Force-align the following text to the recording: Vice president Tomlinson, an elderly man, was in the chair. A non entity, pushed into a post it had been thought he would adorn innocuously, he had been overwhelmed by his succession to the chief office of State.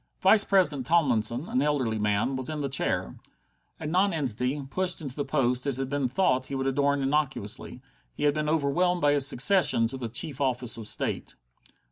Vice 0.19 0.43
president 0.43 0.87
Tomlinson, 0.87 1.47
an 1.47 1.61
elderly 1.61 1.99
man, 1.99 2.35
was 2.35 2.49
in 2.49 2.61
the 2.61 2.69
chair. 2.69 3.17
A 3.79 3.85
non 3.85 4.13
entity, 4.13 4.65
pushed 4.67 4.99
into 4.99 5.21
a 5.21 5.23
post 5.23 5.67
it 5.67 5.77
had 5.77 5.89
been 5.89 6.07
thought 6.07 6.47
he 6.47 6.55
would 6.55 6.65
adorn 6.65 7.03
innocuously, 7.03 7.81
he 8.15 8.23
had 8.23 8.33
been 8.33 8.49
overwhelmed 8.49 9.01
by 9.01 9.11
his 9.13 9.27
succession 9.27 9.85
to 9.89 9.97
the 9.97 10.09
chief 10.09 10.41
office 10.41 10.75
of 10.75 10.87
State. 10.87 11.35